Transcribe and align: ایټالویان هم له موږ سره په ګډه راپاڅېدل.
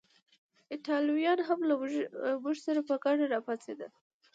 ایټالویان 0.71 1.39
هم 1.47 1.59
له 1.69 1.73
موږ 2.43 2.57
سره 2.65 2.79
په 2.87 2.95
ګډه 3.03 3.25
راپاڅېدل. 3.33 3.91